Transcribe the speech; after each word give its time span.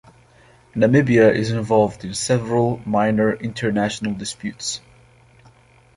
Namibia 0.73 1.31
is 1.31 1.51
involved 1.51 2.03
in 2.03 2.15
several 2.15 2.81
minor 2.87 3.33
international 3.35 4.15
disputes. 4.15 4.81